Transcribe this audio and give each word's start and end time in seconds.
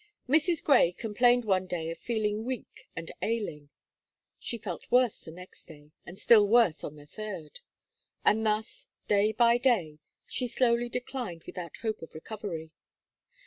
Mrs. 0.27 0.63
Gray 0.63 0.93
complained 0.93 1.45
one 1.45 1.67
day 1.67 1.91
of 1.91 1.97
feeling 1.99 2.43
weak 2.43 2.87
and 2.95 3.11
ailing. 3.21 3.69
She 4.39 4.57
felt 4.57 4.89
worse 4.89 5.19
the 5.19 5.29
next 5.29 5.65
day, 5.65 5.91
and 6.07 6.17
still 6.17 6.47
worse 6.47 6.83
on 6.83 6.95
the 6.95 7.05
third. 7.05 7.59
And 8.25 8.43
thus, 8.43 8.87
day 9.07 9.31
by 9.31 9.59
day, 9.59 9.99
she 10.25 10.47
slowly 10.47 10.89
declined 10.89 11.43
without 11.43 11.77
hope 11.83 12.01
of 12.01 12.15
recovery. 12.15 12.71